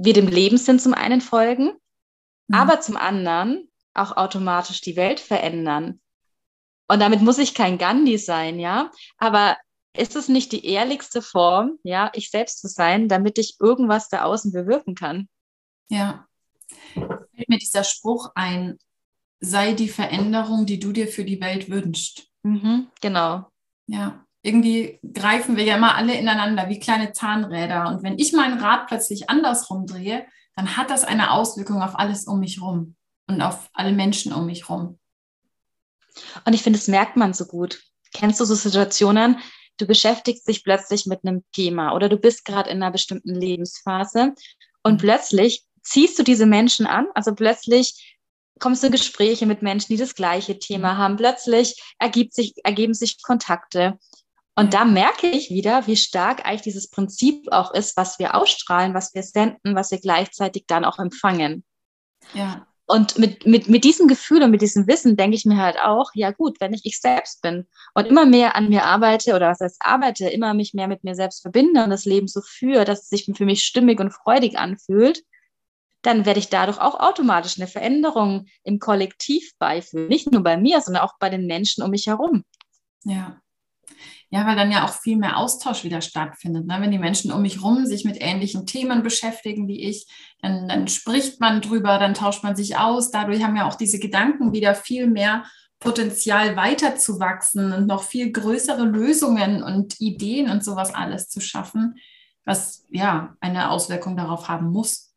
wir 0.01 0.13
dem 0.13 0.27
Lebenssinn 0.27 0.79
zum 0.79 0.94
einen 0.94 1.20
folgen, 1.22 1.74
mhm. 2.48 2.56
aber 2.56 2.79
zum 2.79 2.96
anderen 2.96 3.70
auch 3.94 4.15
automatisch 4.15 4.82
die 4.82 4.96
Welt 4.96 5.20
verändern. 5.20 6.00
Und 6.88 7.01
damit 7.01 7.22
muss 7.22 7.38
ich 7.38 7.53
kein 7.53 7.77
Gandhi 7.77 8.18
sein, 8.18 8.60
ja. 8.60 8.91
Aber 9.18 9.58
ist 9.96 10.15
es 10.15 10.29
nicht 10.29 10.51
die 10.53 10.65
ehrlichste 10.65 11.22
Form, 11.22 11.77
ja, 11.84 12.12
ich 12.13 12.32
selbst 12.32 12.62
zu 12.62 12.68
sein, 12.68 13.10
damit 13.10 13.38
ich 13.38 13.58
irgendwas 13.60 14.08
da 14.08 14.24
außen 14.24 14.51
bewirken 14.51 14.96
kann? 14.96 15.27
Ja. 15.89 16.25
Fällt 16.94 17.50
mir 17.50 17.58
dieser 17.58 17.84
Spruch 17.84 18.32
ein, 18.36 18.77
sei 19.41 19.74
die 19.74 19.89
Veränderung, 19.89 20.65
die 20.65 20.79
du 20.79 20.94
dir 20.94 21.08
für 21.08 21.25
die 21.25 21.41
Welt 21.41 21.70
wünschst. 21.70 22.27
Mhm, 22.44 22.88
genau. 23.01 23.51
Ja. 23.88 24.25
Irgendwie 24.41 25.00
greifen 25.13 25.58
wir 25.58 25.63
ja 25.63 25.75
immer 25.75 25.96
alle 25.96 26.17
ineinander 26.17 26.69
wie 26.69 26.79
kleine 26.79 27.12
Zahnräder. 27.12 27.89
Und 27.89 28.03
wenn 28.03 28.17
ich 28.17 28.34
mein 28.34 28.58
Rad 28.60 28.88
plötzlich 28.88 29.29
andersrum 29.29 29.86
drehe, 29.86 30.25
dann 30.55 30.77
hat 30.77 30.89
das 30.89 31.03
eine 31.03 31.31
Auswirkung 31.31 31.81
auf 31.81 31.98
alles 31.98 32.25
um 32.25 32.39
mich 32.39 32.62
rum 32.62 32.96
und 33.27 33.41
auf 33.41 33.69
alle 33.74 33.91
Menschen 33.91 34.34
um 34.34 34.46
mich 34.46 34.69
rum. 34.69 35.00
Und 36.46 36.53
ich 36.53 36.63
finde, 36.63 36.79
das 36.79 36.88
merkt 36.88 37.15
man 37.15 37.34
so 37.34 37.46
gut. 37.46 37.81
Kennst 38.13 38.39
du 38.39 38.46
so 38.46 38.55
Situationen, 38.55 39.38
du 39.77 39.86
beschäftigst 39.86 40.48
dich 40.48 40.63
plötzlich 40.63 41.05
mit 41.05 41.24
einem 41.24 41.43
Thema 41.53 41.93
oder 41.93 42.10
du 42.10 42.17
bist 42.17 42.46
gerade 42.46 42.69
in 42.69 42.81
einer 42.81 42.91
bestimmten 42.91 43.34
Lebensphase 43.34 44.34
und 44.84 44.93
mhm. 44.93 44.98
plötzlich 44.98 45.63
ziehst 45.84 46.19
du 46.19 46.24
diese 46.24 46.46
Menschen 46.46 46.86
an, 46.86 47.08
also 47.13 47.34
plötzlich 47.34 48.17
kommst 48.60 48.84
du 48.84 48.88
in 48.88 48.91
Gespräche 48.91 49.46
mit 49.46 49.62
Menschen, 49.62 49.88
die 49.93 49.98
das 49.98 50.15
gleiche 50.15 50.60
Thema 50.60 50.93
mhm. 50.93 50.98
haben, 50.98 51.15
plötzlich 51.15 51.81
ergibt 51.98 52.34
sich, 52.34 52.53
ergeben 52.63 52.93
sich 52.93 53.22
Kontakte. 53.24 53.98
Und 54.60 54.74
da 54.74 54.84
merke 54.84 55.30
ich 55.30 55.51
wieder, 55.51 55.88
wie 55.88 55.96
stark 55.96 56.46
eigentlich 56.46 56.63
dieses 56.63 56.89
Prinzip 56.89 57.50
auch 57.50 57.74
ist, 57.74 57.96
was 57.96 58.20
wir 58.20 58.36
ausstrahlen, 58.36 58.94
was 58.94 59.13
wir 59.13 59.24
senden, 59.24 59.74
was 59.74 59.92
wir 59.92 60.01
gleichzeitig 60.01 60.66
dann 60.68 60.84
auch 60.84 61.00
empfangen. 61.00 61.63
Ja. 62.34 62.68
Und 62.86 63.18
mit, 63.18 63.46
mit, 63.46 63.70
mit 63.70 63.86
diesem 63.86 64.10
Gefühl 64.10 64.44
und 64.44 64.51
mit 64.51 64.62
diesem 64.62 64.86
Wissen 64.86 65.16
denke 65.16 65.38
ich 65.38 65.46
mir 65.46 65.56
halt 65.56 65.80
auch, 65.82 66.12
ja 66.13 66.32
gut, 66.32 66.60
wenn 66.60 66.74
ich 66.74 66.82
ich 66.84 67.00
selbst 67.00 67.42
bin 67.42 67.68
und 67.94 68.08
immer 68.08 68.25
mehr 68.25 68.58
an 68.58 68.68
mir 68.68 68.84
arbeite 68.84 69.34
oder 69.34 69.50
was 69.50 69.62
heißt 69.62 69.78
arbeite, 69.80 70.28
immer 70.28 70.54
mich 70.54 70.74
mehr 70.74 70.89
mit 70.89 71.06
mir 71.06 71.16
selbst 71.16 71.42
verbinde 71.42 71.82
und 71.82 71.89
das 71.89 72.04
Leben 72.04 72.28
so 72.28 72.42
führe, 72.42 72.84
dass 72.84 73.04
es 73.04 73.08
sich 73.08 73.32
für 73.34 73.46
mich 73.46 73.63
stimmig 73.63 74.01
und 74.01 74.12
freudig 74.12 74.58
anfühlt, 74.58 75.24
dann 76.01 76.25
werde 76.25 76.42
ich 76.42 76.50
dadurch 76.50 76.82
auch 76.82 77.00
automatisch 77.00 77.58
eine 77.58 77.68
Veränderung 77.68 78.48
im 78.63 78.80
Kollektiv 78.80 79.54
beiführen. 79.58 80.10
Nicht 80.10 80.34
nur 80.34 80.44
bei 80.44 80.58
mir, 80.58 80.82
sondern 80.82 81.04
auch 81.04 81.13
bei 81.18 81.30
den 81.30 81.48
Menschen 81.48 81.82
um 81.82 81.92
mich 81.92 82.08
herum. 82.08 82.44
Ja. 83.06 83.39
Ja, 84.32 84.46
weil 84.46 84.56
dann 84.56 84.72
ja 84.72 84.86
auch 84.86 84.94
viel 84.94 85.18
mehr 85.18 85.38
Austausch 85.38 85.84
wieder 85.84 86.02
stattfindet. 86.02 86.68
Ne? 86.68 86.78
Wenn 86.80 86.92
die 86.92 87.00
Menschen 87.00 87.32
um 87.32 87.42
mich 87.42 87.56
herum 87.56 87.88
sich 87.88 88.06
mit 88.06 88.18
ähnlichen 88.22 88.68
Themen 88.68 89.02
beschäftigen 89.02 89.68
wie 89.68 89.82
ich, 89.82 90.06
dann, 90.42 90.68
dann 90.68 90.88
spricht 90.88 91.40
man 91.40 91.62
drüber, 91.62 91.98
dann 91.98 92.14
tauscht 92.14 92.44
man 92.44 92.56
sich 92.56 92.78
aus. 92.78 93.10
Dadurch 93.10 93.44
haben 93.44 93.56
ja 93.56 93.68
auch 93.68 93.74
diese 93.74 93.98
Gedanken 93.98 94.54
wieder 94.54 94.76
viel 94.76 95.08
mehr 95.08 95.46
Potenzial 95.80 96.56
weiterzuwachsen 96.56 97.74
und 97.74 97.88
noch 97.88 98.04
viel 98.04 98.32
größere 98.32 98.84
Lösungen 98.84 99.64
und 99.64 100.00
Ideen 100.00 100.50
und 100.50 100.64
sowas 100.64 100.94
alles 100.94 101.30
zu 101.30 101.40
schaffen, 101.40 101.96
was 102.46 102.86
ja 102.90 103.36
eine 103.40 103.72
Auswirkung 103.72 104.18
darauf 104.18 104.48
haben 104.48 104.72
muss. 104.72 105.14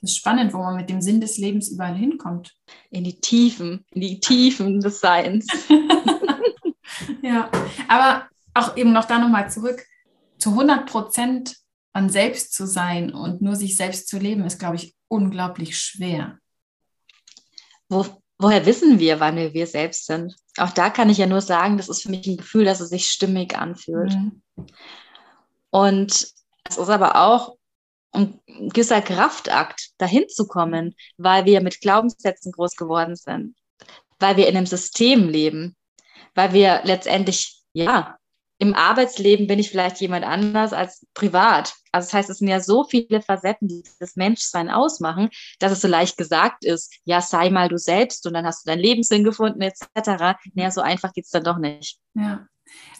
Das 0.00 0.12
ist 0.12 0.16
spannend, 0.16 0.54
wo 0.54 0.58
man 0.58 0.76
mit 0.76 0.88
dem 0.88 1.00
Sinn 1.00 1.20
des 1.20 1.36
Lebens 1.36 1.68
überall 1.68 1.94
hinkommt. 1.94 2.54
In 2.90 3.04
die 3.04 3.20
Tiefen, 3.20 3.84
in 3.90 4.00
die 4.00 4.20
Tiefen 4.20 4.80
des 4.80 5.00
Seins. 5.00 5.46
Ja, 7.22 7.50
aber 7.88 8.28
auch 8.54 8.76
eben 8.76 8.92
noch 8.92 9.04
da 9.04 9.18
nochmal 9.18 9.50
zurück. 9.50 9.82
Zu 10.38 10.50
100 10.50 10.86
Prozent 10.90 11.56
an 11.92 12.08
selbst 12.08 12.54
zu 12.54 12.66
sein 12.66 13.12
und 13.12 13.42
nur 13.42 13.54
sich 13.54 13.76
selbst 13.76 14.08
zu 14.08 14.18
leben, 14.18 14.44
ist, 14.44 14.58
glaube 14.58 14.76
ich, 14.76 14.94
unglaublich 15.08 15.78
schwer. 15.78 16.38
Wo, 17.88 18.06
woher 18.38 18.66
wissen 18.66 18.98
wir, 18.98 19.20
wann 19.20 19.36
wir 19.36 19.54
wir 19.54 19.66
selbst 19.66 20.06
sind? 20.06 20.34
Auch 20.56 20.70
da 20.70 20.90
kann 20.90 21.10
ich 21.10 21.18
ja 21.18 21.26
nur 21.26 21.42
sagen, 21.42 21.76
das 21.76 21.88
ist 21.88 22.02
für 22.02 22.10
mich 22.10 22.26
ein 22.26 22.38
Gefühl, 22.38 22.64
dass 22.64 22.80
es 22.80 22.88
sich 22.88 23.10
stimmig 23.10 23.56
anfühlt. 23.56 24.14
Mhm. 24.14 24.42
Und 25.70 26.12
es 26.64 26.76
ist 26.76 26.88
aber 26.88 27.16
auch 27.16 27.56
ein 28.12 28.40
gewisser 28.46 29.00
Kraftakt, 29.00 29.90
dahin 29.98 30.28
zu 30.28 30.46
kommen, 30.46 30.94
weil 31.16 31.44
wir 31.44 31.62
mit 31.62 31.80
Glaubenssätzen 31.80 32.52
groß 32.52 32.76
geworden 32.76 33.16
sind, 33.16 33.56
weil 34.18 34.36
wir 34.36 34.48
in 34.48 34.56
einem 34.56 34.66
System 34.66 35.28
leben, 35.28 35.76
weil 36.34 36.52
wir 36.52 36.80
letztendlich, 36.84 37.62
ja, 37.72 38.16
im 38.58 38.74
Arbeitsleben 38.74 39.48
bin 39.48 39.58
ich 39.58 39.70
vielleicht 39.70 40.00
jemand 40.00 40.24
anders 40.24 40.72
als 40.72 41.04
privat. 41.14 41.74
Also 41.90 42.06
das 42.06 42.14
heißt, 42.14 42.30
es 42.30 42.38
sind 42.38 42.46
ja 42.46 42.60
so 42.60 42.84
viele 42.84 43.20
Facetten, 43.20 43.66
die 43.66 43.82
das 43.98 44.14
Menschsein 44.14 44.70
ausmachen, 44.70 45.30
dass 45.58 45.72
es 45.72 45.80
so 45.80 45.88
leicht 45.88 46.16
gesagt 46.16 46.64
ist, 46.64 46.94
ja, 47.04 47.20
sei 47.20 47.50
mal 47.50 47.68
du 47.68 47.76
selbst 47.76 48.24
und 48.24 48.34
dann 48.34 48.46
hast 48.46 48.64
du 48.64 48.70
deinen 48.70 48.80
Lebenssinn 48.80 49.24
gefunden 49.24 49.60
etc. 49.62 50.38
Naja, 50.54 50.70
so 50.70 50.80
einfach 50.80 51.12
geht 51.12 51.24
es 51.24 51.30
dann 51.30 51.42
doch 51.42 51.58
nicht. 51.58 51.98
Ja, 52.14 52.46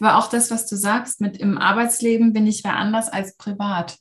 aber 0.01 0.19
auch 0.19 0.29
das, 0.29 0.51
was 0.51 0.67
du 0.67 0.77
sagst, 0.77 1.21
mit 1.21 1.37
im 1.37 1.59
Arbeitsleben 1.59 2.33
bin 2.33 2.47
ich 2.47 2.65
wer 2.65 2.77
anders 2.77 3.09
als 3.09 3.37
privat. 3.37 3.99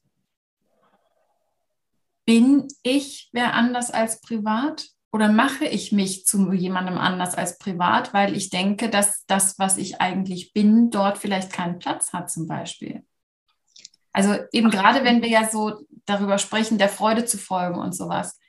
Bin 2.26 2.68
ich 2.82 3.30
wer 3.34 3.54
anders 3.54 3.92
als 3.92 4.20
privat? 4.22 4.88
Oder 5.12 5.32
mache 5.32 5.66
ich 5.66 5.92
mich 5.92 6.26
zu 6.26 6.54
jemandem 6.54 6.98
anders 6.98 7.36
als 7.36 7.58
privat, 7.58 8.14
weil 8.14 8.36
ich 8.36 8.50
denke, 8.50 8.90
dass 8.90 9.26
das, 9.26 9.60
was 9.60 9.78
ich 9.78 10.00
eigentlich 10.00 10.54
bin, 10.54 10.90
dort 10.90 11.18
vielleicht 11.18 11.52
keinen 11.52 11.80
Platz 11.80 12.14
hat 12.14 12.32
zum 12.32 12.48
Beispiel. 12.48 13.04
Also 14.14 14.36
eben 14.52 14.72
gerade 14.72 15.04
wenn 15.04 15.22
wir 15.22 15.30
ja 15.30 15.50
so 15.50 15.86
darüber 16.06 16.38
sprechen, 16.38 16.78
der 16.78 16.90
Freude 16.90 17.26
zu 17.26 17.38
folgen 17.38 17.80
und 17.80 17.96
sowas. 17.96 18.40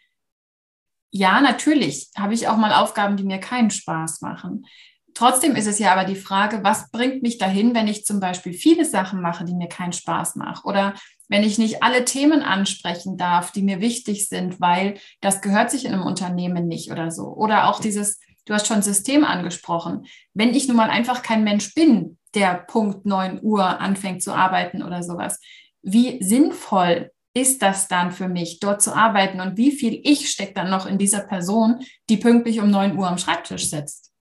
Ja, 1.10 1.40
natürlich 1.40 2.10
habe 2.16 2.34
ich 2.34 2.48
auch 2.48 2.56
mal 2.56 2.72
Aufgaben, 2.72 3.16
die 3.16 3.24
mir 3.24 3.38
keinen 3.38 3.70
Spaß 3.70 4.22
machen. 4.22 4.66
Trotzdem 5.14 5.56
ist 5.56 5.66
es 5.66 5.78
ja 5.78 5.92
aber 5.92 6.04
die 6.04 6.16
Frage, 6.16 6.64
was 6.64 6.90
bringt 6.90 7.22
mich 7.22 7.36
dahin, 7.36 7.74
wenn 7.74 7.86
ich 7.86 8.06
zum 8.06 8.18
Beispiel 8.18 8.54
viele 8.54 8.84
Sachen 8.84 9.20
mache, 9.20 9.44
die 9.44 9.54
mir 9.54 9.68
keinen 9.68 9.92
Spaß 9.92 10.36
machen? 10.36 10.62
Oder 10.64 10.94
wenn 11.32 11.44
ich 11.44 11.56
nicht 11.56 11.82
alle 11.82 12.04
Themen 12.04 12.42
ansprechen 12.42 13.16
darf, 13.16 13.52
die 13.52 13.62
mir 13.62 13.80
wichtig 13.80 14.28
sind, 14.28 14.60
weil 14.60 14.98
das 15.22 15.40
gehört 15.40 15.70
sich 15.70 15.86
in 15.86 15.94
einem 15.94 16.02
Unternehmen 16.02 16.68
nicht 16.68 16.92
oder 16.92 17.10
so. 17.10 17.28
Oder 17.28 17.68
auch 17.68 17.80
dieses, 17.80 18.20
du 18.44 18.52
hast 18.52 18.66
schon 18.66 18.82
System 18.82 19.24
angesprochen. 19.24 20.04
Wenn 20.34 20.54
ich 20.54 20.68
nun 20.68 20.76
mal 20.76 20.90
einfach 20.90 21.22
kein 21.22 21.42
Mensch 21.42 21.72
bin, 21.72 22.18
der 22.34 22.56
Punkt 22.68 23.06
9 23.06 23.40
Uhr 23.42 23.80
anfängt 23.80 24.22
zu 24.22 24.34
arbeiten 24.34 24.82
oder 24.82 25.02
sowas, 25.02 25.40
wie 25.80 26.22
sinnvoll 26.22 27.10
ist 27.32 27.62
das 27.62 27.88
dann 27.88 28.12
für 28.12 28.28
mich, 28.28 28.60
dort 28.60 28.82
zu 28.82 28.94
arbeiten 28.94 29.40
und 29.40 29.56
wie 29.56 29.72
viel 29.72 30.02
ich 30.04 30.28
steckt 30.28 30.58
dann 30.58 30.68
noch 30.68 30.84
in 30.84 30.98
dieser 30.98 31.20
Person, 31.20 31.80
die 32.10 32.18
pünktlich 32.18 32.60
um 32.60 32.70
9 32.70 32.98
Uhr 32.98 33.08
am 33.08 33.16
Schreibtisch 33.16 33.70
sitzt? 33.70 34.11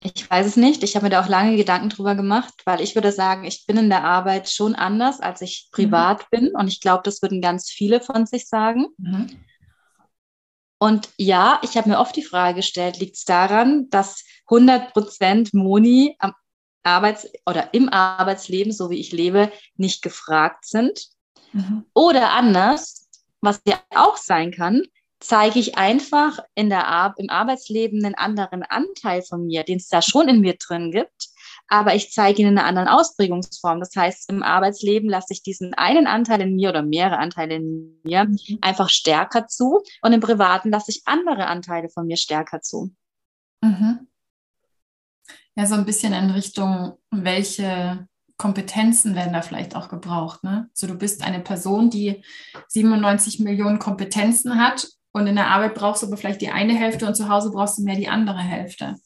Ich 0.00 0.30
weiß 0.30 0.46
es 0.46 0.56
nicht. 0.56 0.84
Ich 0.84 0.94
habe 0.94 1.06
mir 1.06 1.10
da 1.10 1.22
auch 1.22 1.28
lange 1.28 1.56
Gedanken 1.56 1.88
drüber 1.88 2.14
gemacht, 2.14 2.54
weil 2.64 2.80
ich 2.80 2.94
würde 2.94 3.10
sagen, 3.10 3.44
ich 3.44 3.66
bin 3.66 3.76
in 3.76 3.88
der 3.88 4.04
Arbeit 4.04 4.48
schon 4.48 4.74
anders, 4.74 5.20
als 5.20 5.40
ich 5.40 5.68
mhm. 5.68 5.74
privat 5.74 6.22
mhm. 6.22 6.26
bin. 6.30 6.54
Und 6.54 6.68
ich 6.68 6.80
glaube, 6.80 7.02
das 7.04 7.20
würden 7.20 7.40
ganz 7.40 7.68
viele 7.68 8.00
von 8.00 8.26
sich 8.26 8.48
sagen. 8.48 8.86
Mhm. 8.98 9.44
Und 10.78 11.08
ja, 11.16 11.60
ich 11.62 11.76
habe 11.76 11.88
mir 11.88 11.98
oft 11.98 12.14
die 12.14 12.22
Frage 12.22 12.56
gestellt, 12.56 13.00
liegt 13.00 13.16
es 13.16 13.24
daran, 13.24 13.90
dass 13.90 14.24
100 14.46 14.92
Prozent 14.92 15.52
Moni 15.52 16.14
am 16.20 16.32
Arbeits- 16.84 17.28
oder 17.44 17.74
im 17.74 17.88
Arbeitsleben, 17.88 18.72
so 18.72 18.88
wie 18.90 19.00
ich 19.00 19.10
lebe, 19.10 19.50
nicht 19.76 20.02
gefragt 20.02 20.64
sind? 20.66 21.08
Mhm. 21.52 21.84
Oder 21.92 22.30
anders, 22.30 23.08
was 23.40 23.60
ja 23.66 23.80
auch 23.94 24.16
sein 24.16 24.52
kann, 24.52 24.82
zeige 25.20 25.58
ich 25.58 25.76
einfach 25.76 26.38
in 26.54 26.68
der 26.68 26.86
Ar 26.86 27.14
im 27.18 27.28
Arbeitsleben 27.28 28.04
einen 28.04 28.14
anderen 28.14 28.62
Anteil 28.62 29.22
von 29.22 29.46
mir, 29.46 29.64
den 29.64 29.78
es 29.78 29.88
da 29.88 30.02
schon 30.02 30.28
in 30.28 30.40
mir 30.40 30.56
drin 30.56 30.92
gibt, 30.92 31.28
aber 31.66 31.94
ich 31.94 32.12
zeige 32.12 32.42
ihn 32.42 32.48
in 32.48 32.58
einer 32.58 32.66
anderen 32.66 32.88
Ausprägungsform. 32.88 33.80
Das 33.80 33.94
heißt, 33.94 34.30
im 34.30 34.42
Arbeitsleben 34.42 35.08
lasse 35.08 35.32
ich 35.32 35.42
diesen 35.42 35.74
einen 35.74 36.06
Anteil 36.06 36.40
in 36.40 36.54
mir 36.54 36.70
oder 36.70 36.82
mehrere 36.82 37.18
Anteile 37.18 37.56
in 37.56 38.00
mir 38.04 38.24
mhm. 38.24 38.58
einfach 38.60 38.88
stärker 38.88 39.46
zu 39.48 39.82
und 40.02 40.12
im 40.12 40.20
Privaten 40.20 40.70
lasse 40.70 40.90
ich 40.90 41.02
andere 41.04 41.46
Anteile 41.46 41.88
von 41.88 42.06
mir 42.06 42.16
stärker 42.16 42.60
zu. 42.62 42.94
Mhm. 43.60 44.06
ja 45.56 45.66
so 45.66 45.74
ein 45.74 45.84
bisschen 45.84 46.12
in 46.12 46.30
Richtung, 46.30 46.96
welche 47.10 48.06
Kompetenzen 48.36 49.16
werden 49.16 49.32
da 49.32 49.42
vielleicht 49.42 49.74
auch 49.74 49.88
gebraucht. 49.88 50.44
Ne? 50.44 50.70
So, 50.72 50.86
du 50.86 50.94
bist 50.94 51.24
eine 51.24 51.40
Person, 51.40 51.90
die 51.90 52.22
97 52.68 53.40
Millionen 53.40 53.80
Kompetenzen 53.80 54.60
hat 54.60 54.86
und 55.18 55.26
in 55.26 55.36
der 55.36 55.48
Arbeit 55.48 55.74
brauchst 55.74 56.02
du 56.02 56.06
aber 56.06 56.16
vielleicht 56.16 56.40
die 56.40 56.50
eine 56.50 56.74
Hälfte 56.74 57.06
und 57.06 57.14
zu 57.14 57.28
Hause 57.28 57.50
brauchst 57.50 57.78
du 57.78 57.82
mehr 57.82 57.96
die 57.96 58.08
andere 58.08 58.38
Hälfte. 58.38 58.96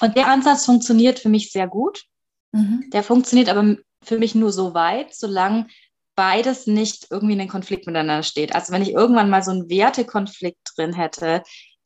Und 0.00 0.16
der 0.16 0.28
Ansatz 0.28 0.64
funktioniert 0.64 1.18
für 1.18 1.28
mich 1.28 1.52
sehr 1.52 1.68
gut. 1.68 2.04
Mhm. 2.52 2.88
Der 2.92 3.02
funktioniert 3.02 3.48
aber 3.48 3.76
für 4.02 4.18
mich 4.18 4.34
nur 4.34 4.52
so 4.52 4.74
weit, 4.74 5.14
solange 5.14 5.66
beides 6.14 6.66
nicht 6.66 7.06
irgendwie 7.10 7.32
in 7.32 7.38
den 7.38 7.48
Konflikt 7.48 7.86
miteinander 7.86 8.22
steht. 8.22 8.54
Also 8.54 8.72
wenn 8.72 8.82
ich 8.82 8.92
irgendwann 8.92 9.30
mal 9.30 9.42
so 9.42 9.50
einen 9.50 9.68
Wertekonflikt 9.68 10.60
drin 10.76 10.92
hätte, 10.92 11.42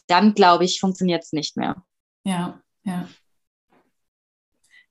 dann 0.08 0.34
glaube 0.34 0.64
ich, 0.64 0.80
funktioniert 0.80 1.22
es 1.22 1.32
nicht 1.32 1.56
mehr. 1.56 1.84
Ja, 2.24 2.60
ja. 2.84 3.08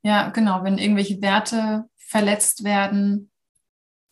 Ja, 0.03 0.29
genau. 0.29 0.63
Wenn 0.63 0.77
irgendwelche 0.77 1.22
Werte 1.22 1.86
verletzt 1.98 2.63
werden, 2.63 3.32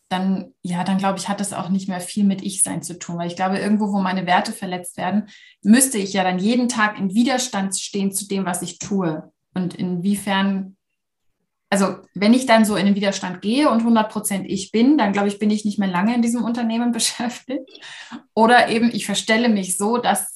dann, 0.08 0.52
ja, 0.62 0.84
dann 0.84 0.98
glaube 0.98 1.18
ich, 1.18 1.28
hat 1.28 1.40
das 1.40 1.52
auch 1.52 1.68
nicht 1.68 1.88
mehr 1.88 2.00
viel 2.00 2.24
mit 2.24 2.42
Ich-Sein 2.42 2.82
zu 2.82 2.98
tun. 2.98 3.18
Weil 3.18 3.28
ich 3.28 3.36
glaube, 3.36 3.58
irgendwo, 3.58 3.92
wo 3.92 4.00
meine 4.00 4.26
Werte 4.26 4.52
verletzt 4.52 4.96
werden, 4.96 5.28
müsste 5.62 5.98
ich 5.98 6.12
ja 6.12 6.22
dann 6.22 6.38
jeden 6.38 6.68
Tag 6.68 6.98
in 6.98 7.14
Widerstand 7.14 7.78
stehen 7.78 8.12
zu 8.12 8.28
dem, 8.28 8.44
was 8.44 8.62
ich 8.62 8.78
tue. 8.78 9.32
Und 9.54 9.74
inwiefern, 9.74 10.76
also 11.70 11.96
wenn 12.14 12.34
ich 12.34 12.46
dann 12.46 12.64
so 12.64 12.76
in 12.76 12.86
den 12.86 12.94
Widerstand 12.94 13.40
gehe 13.40 13.70
und 13.70 13.80
100 13.80 14.10
Prozent 14.10 14.46
ich 14.48 14.70
bin, 14.70 14.98
dann 14.98 15.12
glaube 15.12 15.28
ich, 15.28 15.38
bin 15.38 15.50
ich 15.50 15.64
nicht 15.64 15.78
mehr 15.78 15.88
lange 15.88 16.14
in 16.14 16.22
diesem 16.22 16.44
Unternehmen 16.44 16.92
beschäftigt. 16.92 17.70
Oder 18.34 18.68
eben 18.68 18.90
ich 18.92 19.06
verstelle 19.06 19.48
mich 19.48 19.76
so, 19.76 19.98
dass 19.98 20.34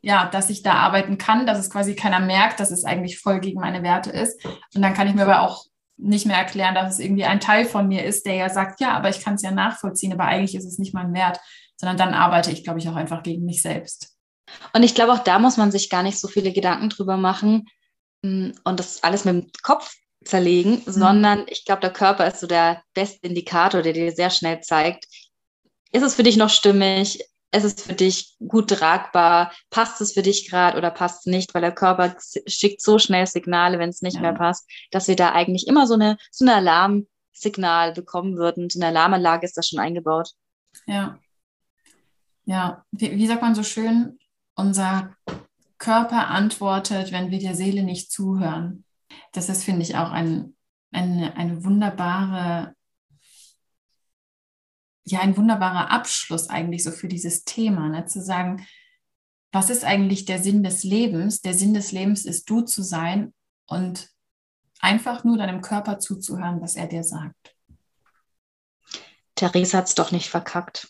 ja, 0.00 0.26
dass 0.26 0.48
ich 0.48 0.62
da 0.62 0.74
arbeiten 0.74 1.18
kann, 1.18 1.44
dass 1.44 1.58
es 1.58 1.70
quasi 1.70 1.96
keiner 1.96 2.20
merkt, 2.20 2.60
dass 2.60 2.70
es 2.70 2.84
eigentlich 2.84 3.18
voll 3.18 3.40
gegen 3.40 3.60
meine 3.60 3.82
Werte 3.82 4.10
ist. 4.10 4.44
Und 4.74 4.82
dann 4.82 4.94
kann 4.94 5.08
ich 5.08 5.14
mir 5.14 5.22
aber 5.22 5.42
auch 5.42 5.64
nicht 5.98 6.26
mehr 6.26 6.36
erklären, 6.36 6.74
dass 6.74 6.94
es 6.94 7.00
irgendwie 7.00 7.24
ein 7.24 7.40
Teil 7.40 7.64
von 7.64 7.88
mir 7.88 8.04
ist, 8.04 8.24
der 8.24 8.34
ja 8.34 8.48
sagt, 8.48 8.80
ja, 8.80 8.92
aber 8.96 9.08
ich 9.10 9.20
kann 9.20 9.34
es 9.34 9.42
ja 9.42 9.50
nachvollziehen, 9.50 10.12
aber 10.12 10.24
eigentlich 10.24 10.54
ist 10.54 10.64
es 10.64 10.78
nicht 10.78 10.94
mein 10.94 11.12
Wert, 11.12 11.40
sondern 11.76 11.96
dann 11.96 12.14
arbeite 12.14 12.50
ich, 12.50 12.64
glaube 12.64 12.78
ich, 12.78 12.88
auch 12.88 12.96
einfach 12.96 13.22
gegen 13.22 13.44
mich 13.44 13.62
selbst. 13.62 14.16
Und 14.72 14.82
ich 14.82 14.94
glaube, 14.94 15.12
auch 15.12 15.24
da 15.24 15.38
muss 15.38 15.56
man 15.56 15.70
sich 15.70 15.90
gar 15.90 16.02
nicht 16.02 16.18
so 16.18 16.28
viele 16.28 16.52
Gedanken 16.52 16.88
drüber 16.88 17.16
machen 17.16 17.66
mm, 18.22 18.50
und 18.64 18.80
das 18.80 19.02
alles 19.02 19.24
mit 19.24 19.34
dem 19.34 19.50
Kopf 19.62 19.94
zerlegen, 20.24 20.82
mhm. 20.84 20.90
sondern 20.90 21.44
ich 21.48 21.64
glaube, 21.64 21.80
der 21.80 21.92
Körper 21.92 22.26
ist 22.26 22.40
so 22.40 22.46
der 22.46 22.82
beste 22.94 23.26
Indikator, 23.26 23.82
der 23.82 23.92
dir 23.92 24.12
sehr 24.12 24.30
schnell 24.30 24.60
zeigt, 24.60 25.06
ist 25.92 26.02
es 26.02 26.14
für 26.14 26.22
dich 26.22 26.36
noch 26.36 26.50
stimmig? 26.50 27.24
Ist 27.52 27.64
es 27.64 27.82
für 27.82 27.94
dich 27.94 28.36
gut 28.46 28.68
tragbar, 28.68 29.52
passt 29.70 30.00
es 30.00 30.12
für 30.12 30.22
dich 30.22 30.48
gerade 30.48 30.76
oder 30.76 30.90
passt 30.90 31.20
es 31.20 31.26
nicht, 31.26 31.54
weil 31.54 31.62
der 31.62 31.74
Körper 31.74 32.14
schickt 32.46 32.82
so 32.82 32.98
schnell 32.98 33.26
Signale, 33.26 33.78
wenn 33.78 33.88
es 33.88 34.02
nicht 34.02 34.16
ja. 34.16 34.20
mehr 34.20 34.34
passt, 34.34 34.68
dass 34.90 35.08
wir 35.08 35.16
da 35.16 35.32
eigentlich 35.32 35.66
immer 35.66 35.86
so 35.86 35.94
eine 35.94 36.18
so 36.30 36.44
ein 36.44 36.50
Alarmsignal 36.50 37.92
bekommen 37.92 38.36
würden. 38.36 38.68
So 38.68 38.78
eine 38.78 38.88
Alarmanlage 38.88 39.46
ist 39.46 39.56
da 39.56 39.62
schon 39.62 39.78
eingebaut. 39.78 40.32
Ja. 40.86 41.18
Ja, 42.44 42.84
wie, 42.92 43.12
wie 43.12 43.26
sagt 43.26 43.42
man 43.42 43.54
so 43.54 43.62
schön, 43.62 44.18
unser 44.54 45.14
Körper 45.78 46.28
antwortet, 46.28 47.12
wenn 47.12 47.30
wir 47.30 47.38
der 47.38 47.54
Seele 47.54 47.82
nicht 47.82 48.10
zuhören. 48.10 48.84
Das 49.32 49.48
ist, 49.48 49.64
finde 49.64 49.82
ich, 49.82 49.96
auch 49.96 50.10
ein, 50.10 50.56
eine, 50.90 51.36
eine 51.36 51.64
wunderbare 51.64 52.74
ja 55.10 55.20
ein 55.20 55.36
wunderbarer 55.36 55.90
Abschluss 55.90 56.48
eigentlich 56.48 56.84
so 56.84 56.90
für 56.90 57.08
dieses 57.08 57.44
Thema, 57.44 57.88
ne? 57.88 58.06
zu 58.06 58.22
sagen, 58.22 58.66
was 59.52 59.70
ist 59.70 59.84
eigentlich 59.84 60.24
der 60.24 60.40
Sinn 60.42 60.62
des 60.62 60.84
Lebens? 60.84 61.40
Der 61.40 61.54
Sinn 61.54 61.74
des 61.74 61.92
Lebens 61.92 62.24
ist 62.24 62.48
du 62.50 62.60
zu 62.62 62.82
sein 62.82 63.32
und 63.66 64.10
einfach 64.80 65.24
nur 65.24 65.38
deinem 65.38 65.62
Körper 65.62 65.98
zuzuhören, 65.98 66.60
was 66.60 66.76
er 66.76 66.86
dir 66.86 67.02
sagt. 67.02 67.56
Therese 69.34 69.76
hat 69.76 69.86
es 69.86 69.94
doch 69.94 70.10
nicht 70.10 70.28
verkackt. 70.28 70.88